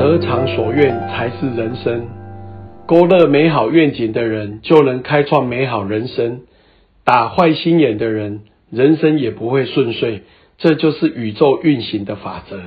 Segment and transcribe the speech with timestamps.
[0.00, 2.08] 得偿所愿才是人生。
[2.86, 6.38] 勾勒美好愿景的人，就能开创美好人生；
[7.04, 8.40] 打坏心眼的人，
[8.70, 10.22] 人生也不会顺遂。
[10.56, 12.62] 这就是宇宙运行的法则。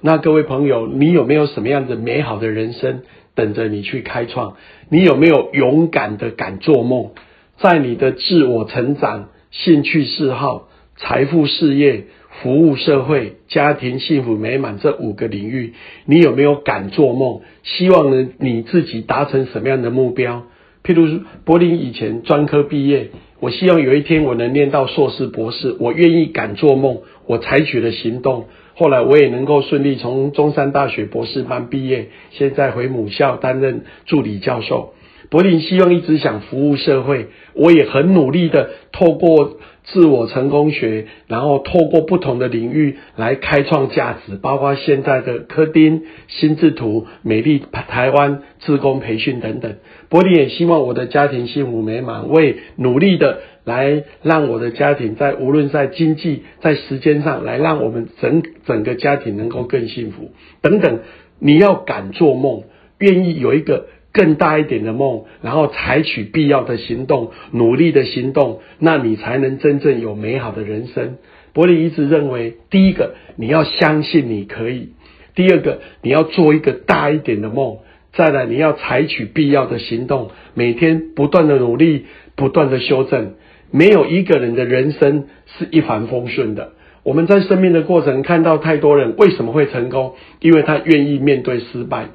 [0.00, 3.02] 那各位朋友，你有没有什么样的美好的人生
[3.34, 4.54] 等着你去开创？
[4.88, 7.10] 你有没有勇敢的敢做梦？
[7.58, 12.04] 在你的自我成长、兴趣嗜好、财富事业、
[12.40, 15.74] 服务社会、家庭幸福美满这五个领域，
[16.06, 17.42] 你有没有敢做梦？
[17.62, 20.44] 希望呢你自己达成什么样的目标？
[20.82, 27.02] 譬如柏林以前专科毕业，我希望有一天我能念到硕士博士，我愿意敢做梦。
[27.26, 34.94] 我采取了行动，后来我也能够顺利从中山大学博士班毕业，现在回母校担任助理教授。
[35.32, 39.56] 柏林希望一直想服务社会，我也很努力的透过。
[39.84, 49.74] 自我成功学，然后透过不同的领域来开创价值，包括现在的科丁、心智图、美丽台湾、自工培训等等。
[50.08, 61.00] 柏林也希望我的家庭幸福美满，为努力的来让我的家庭在无论在经济、在时间上来让我们整整个家庭能够更幸福等等。
[61.40, 62.62] 你要敢做梦，
[63.00, 63.86] 愿意有一个。
[64.12, 71.16] 更大一点的梦，然后采取必要的行动，努力的行动，那你才能真正有美好的人生。
[71.54, 74.90] 伯利一直认为，第一个你要相信你可以，
[75.34, 77.78] 第二个你要做一个大一点的梦，
[78.12, 83.34] 再来你要采取必要的行动，每天不断的努力，不断的修正。
[83.70, 86.72] 没有一个人的人生是一帆风顺的。
[87.04, 92.08] 我们在生命的过程看到太多人为什么会成功，因为他愿意面对失败。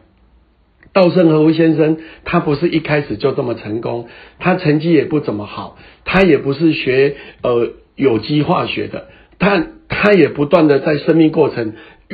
[0.98, 4.08] 稻盛和夫先生，他不是一开始就这么成功，
[4.40, 9.06] 他成绩也不怎么好，他也不是学呃有机化学的，
[9.38, 11.74] 他他也不断的在生命过程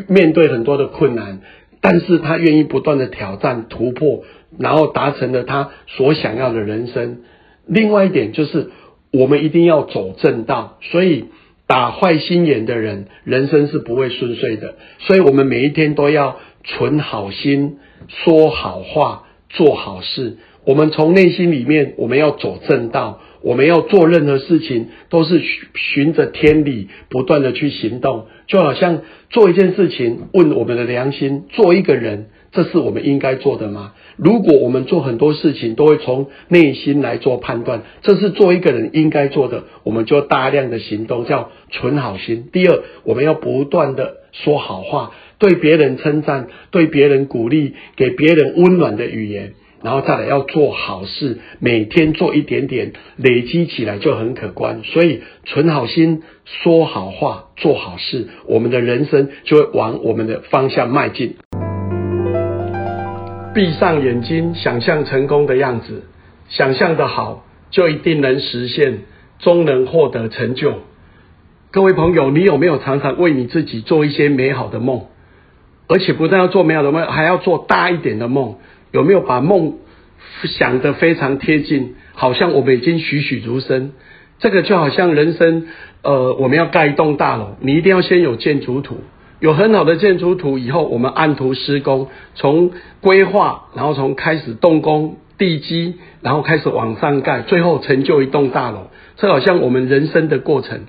[0.09, 1.39] 面对很多的困难，
[1.79, 4.25] 但是他愿意不断的挑战突破，
[4.59, 7.19] 然后达成了他所想要的人生。
[7.65, 8.69] 另外一点就是，
[9.13, 11.27] 我们一定要走正道，所以
[11.67, 14.75] 打坏心眼的人，人生是不会顺遂的。
[14.99, 17.77] 所以我们每一天都要存好心。
[18.07, 20.37] 说好话，做好事。
[20.65, 23.21] 我们从内心里面，我们要走正道。
[23.41, 25.41] 我们要做任何事情，都是
[25.75, 28.27] 循着天理，不断的去行动。
[28.47, 33.95] 就好像做一件事情，问我们的良心：做一个人，这是我们应该做的吗？
[34.15, 42.47] 如果我们做很多事情，都会从内心来做判断，这是做一个人应该做的，我们就大量的行动，叫存好心。
[42.53, 45.11] 第二，我们要不断的说好话。
[45.39, 54.83] 对别人称赞，对别人鼓励，给别人温暖的语言，然后再来要做好事，每天做一点点，累积起来就很可观。
[54.83, 61.35] 所以存好心，说好话，做好事，我们的人生就会往我们的方向迈进。
[63.53, 66.03] 闭上眼睛，想象成功的样子，
[66.47, 68.99] 想象的好，就一定能实现，
[69.39, 70.79] 终能获得成就。
[71.73, 75.05] 各位朋友，你有没有常常为你自己做一些美好的梦？
[75.87, 78.57] 而且不但要做美好的梦，还要做大一点的梦。
[78.91, 79.79] 有没有把梦
[80.43, 81.95] 想得非常贴近？
[82.13, 83.93] 好像我们已经栩栩如生。
[84.37, 85.65] 这个就好像人生，
[86.03, 88.97] 呃，我们要盖一栋大楼，你一定要先有建筑图，
[89.39, 92.69] 有很好的建筑图以后，我们按图施工，从
[93.01, 98.91] 规划，然后从开始动工地基，然后开始往上盖，最后成就一栋大楼。
[99.15, 100.81] 这好像我们人生的过程，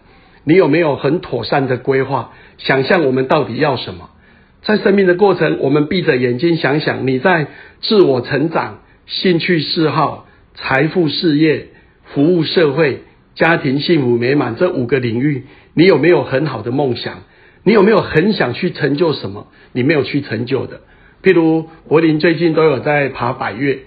[0.44, 2.32] 你有没有很妥善的规划？
[2.58, 4.10] 想象我们到底要什么？
[4.62, 7.48] 在生命的过程，我们闭着眼睛想想，你在
[7.80, 11.66] 自我成长、兴趣嗜好、财富事业、
[12.04, 13.02] 服务社会、
[13.34, 15.44] 家庭幸福美满这五个领域，
[15.74, 17.24] 你有没有很好的梦想？
[17.62, 19.48] 你有没有很想去成就什么？
[19.72, 20.80] 你没有去成就的，
[21.22, 23.78] 譬如柏林最近都有在爬百越，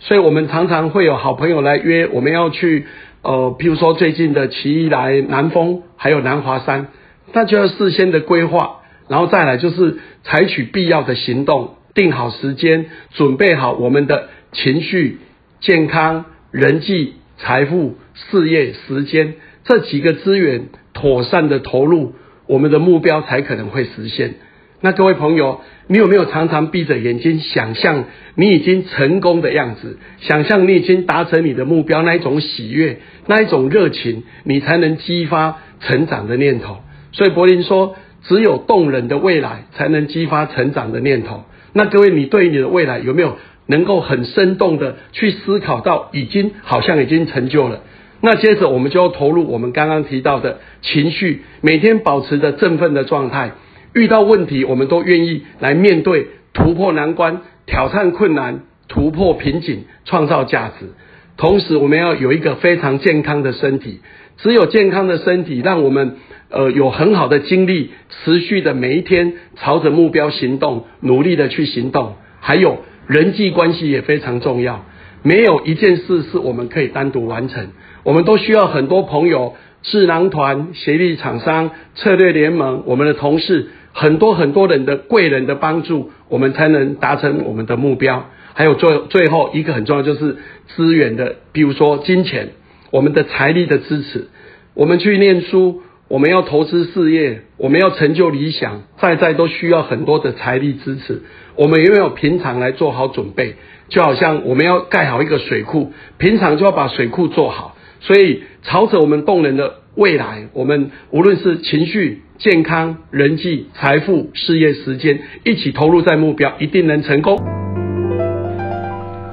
[0.00, 2.86] 所以我们常常会有好朋友来约，我们要去
[3.22, 6.88] 呃，譬如说最近的奇来南风，还有南华山，
[7.32, 8.80] 那就要事先的规划。
[9.08, 15.18] 然后再来就是采取必要的行动，定好时间，准备好我们的情绪、
[15.60, 19.34] 健康、人际、财富、事业、时间
[19.64, 22.14] 这几个资源妥善的投入，
[22.46, 24.34] 我们的目标才可能会实现。
[24.80, 29.98] 那各位朋友，你有没有常常闭着眼睛想象你已经成功的样子？
[30.20, 36.78] 想象你已经达成你的目标，那一种喜悦，那一种热情，你才能激发成长的念头。
[37.12, 37.96] 所以柏林说。
[38.28, 41.44] 只有动人的未来，才能激发成长的念头。
[41.74, 43.36] 那各位，你对于你的未来有没有
[43.66, 47.82] 能够很生动的去思考到，已经好像已经成就了？
[48.20, 53.52] 那接着我们就要投入我们刚刚提到的情绪，每天保持着振奋的状态，
[53.96, 60.90] 遇到问题我们都愿意来面对，突破难关，挑战困难，突破瓶颈，创造价值。
[61.38, 64.00] 同时，我们要有一个非常健康的身体。
[64.36, 66.16] 只有健康的身体，让我们
[66.50, 72.16] 呃有很好的精力，持续的每一天朝着目标行动，努力的去行动。
[72.40, 74.84] 还有人际关系也非常重要。
[75.22, 77.68] 没有一件事是我们可以单独完成，
[78.04, 88.26] 我们都需要很多朋友、智囊团、协力厂商、策略联盟、我们的同事，很多很多人的贵人的帮助，我们才能达成我们的目标。
[88.52, 90.36] 还有最最后一个很重要就是
[90.68, 92.50] 资源的，比如说金钱。
[92.90, 94.28] 我们的财力的支持，
[94.74, 101.22] 我们去念书，我们要投资事业，我们要成就理想，在在都需要很多的财力支持。
[101.56, 103.56] 我们有没有平常来做好准备？
[103.88, 107.76] 就好像我们要盖好一个水库，平常就要把水库做好。
[108.00, 117.38] 所以，朝着我们动人的未来，我们无论是情绪、健康、人际、财富、事业、时间，一起投入在目标，一定能成功。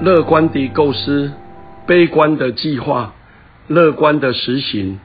[0.02, 1.34] 乐观的构思，
[1.86, 3.14] 悲观的计划。
[3.68, 5.00] 乐观的实行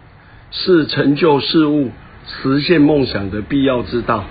[0.53, 1.91] 是成就事物、
[2.27, 4.27] 实现梦想的必要之道。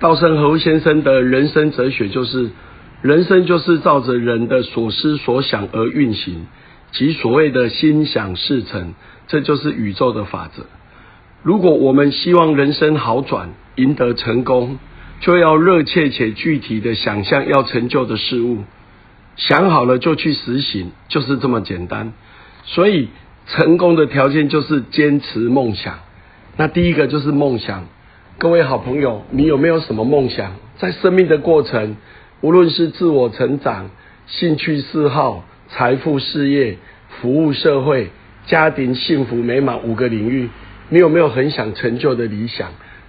[0.00, 2.48] 稻盛和夫先生的人生哲学就是：
[3.02, 6.46] 人生就是照着人的所思所想而运行，
[6.94, 8.94] 即所谓的心想事成，
[9.26, 10.64] 这就是宇宙的法则。
[11.42, 14.78] 如果我们希望人生好转、赢得成功，
[15.20, 18.58] 就要热切且具体的想象要成就的事物，
[19.36, 22.12] 想好了就去实行，就是这么简单。
[22.62, 23.08] 所以，
[23.48, 25.98] 成功的条件就是坚持梦想。
[26.56, 27.86] 那第一个就是梦想。
[28.38, 30.52] 各位好朋友，你有没有什么梦想？
[30.78, 31.96] 在生命的过程，
[32.40, 33.90] 无论是自我成长、
[34.26, 35.44] 兴趣嗜好、
[35.76, 36.76] 财富、事业、
[37.08, 38.06] 服务社会、
[38.46, 40.48] 家庭幸福美满五个领域，
[40.88, 42.68] 你有没有很想成就的理想？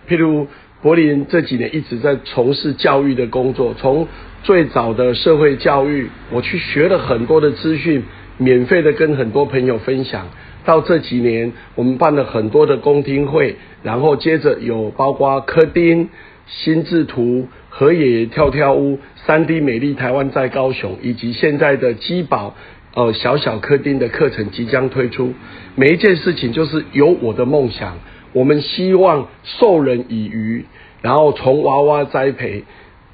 [0.10, 0.48] 譬如
[0.82, 4.08] 柏林这几年一直在从事教育的工作，从
[4.42, 8.04] 最早的社会教育，我去学了很多的资讯。
[8.38, 10.28] 免费的跟很多朋友分享，
[10.66, 16.10] 到这几年我们办了很多的公听会，然后接着有包括柯丁、
[16.48, 22.56] 心智图、和野跳跳屋、三 D 美丽台湾在高雄，以及现在的基宝
[22.94, 25.34] 呃小小柯丁的课程即将推出。
[25.76, 27.98] 每一件事情就是有我的梦想，
[28.34, 30.66] 我们希望授人以渔，
[31.02, 32.64] 然后从娃娃栽培，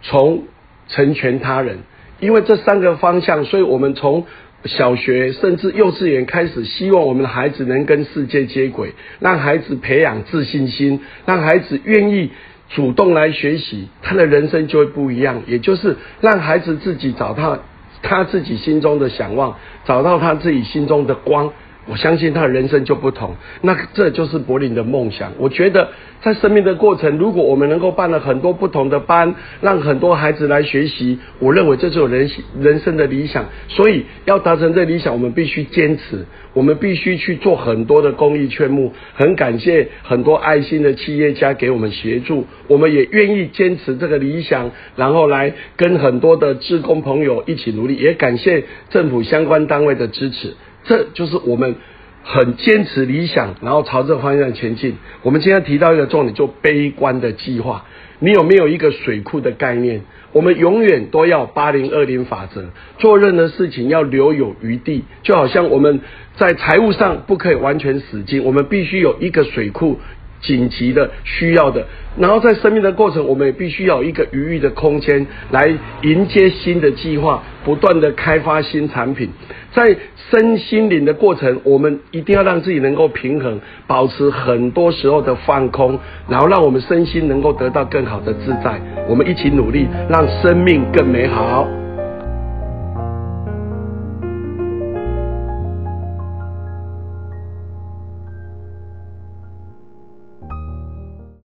[0.01, 0.43] 从
[0.87, 1.79] 成全他人，
[2.19, 4.25] 因为这三个方向，所以我们从。
[4.65, 12.29] 小学甚至幼稚园开始，希望我们的孩子能跟世界接轨，让孩子培养自信心，让孩子愿意
[12.73, 15.43] 主动来学习，他的人生就会不一样。
[15.47, 17.59] 也就是让孩子自己找到
[18.01, 21.51] 他自己心中的想望，找到他自己心中的光。
[21.91, 25.33] 我相信他的人生就不同，那这就是柏林的梦想。
[25.37, 25.89] 我觉得
[26.21, 33.43] 在生命的过程，如果我们能够办了很多不同的班，让很多孩子来学习，我认为这是人人生的理想。
[33.67, 38.93] 所以要达成这理想，我们必须坚持，我们必须去做很多的公益劝募。
[39.13, 47.97] 很感谢很多爱心的企业家给我们协助，我们也愿意坚持这个理想，然后来跟很多的志工朋友一起努力。
[47.97, 50.53] 也感谢政府相关单位的支持。
[50.83, 51.75] 这就是我们
[52.23, 54.97] 很坚持理想，然后朝这方向前进。
[55.23, 57.85] 我们今天提到一个重点，就悲观的计划。
[58.19, 60.01] 你有没有一个水库的概念？
[60.31, 62.65] 我们永远都要八零二零法则，
[62.99, 65.03] 做任何事情要留有余地。
[65.23, 66.01] 就好像我们
[66.35, 69.99] 在财务上不可以完全死尽，我们必须有一个水库。
[70.41, 71.85] 紧急的需要的，
[72.17, 75.71] 然后在生命的过程，我们也必须要有一个余裕的空间来
[76.01, 79.29] 迎接新的计划，不断的开发新产品。
[79.73, 79.95] 在
[80.29, 88.81] 身心灵的过程，我们一定要让自己能够平衡，保持很多时候的放空，然后让我们身心能够得到更好的自在。
[89.07, 91.80] 我们一起努力，让生命更美好。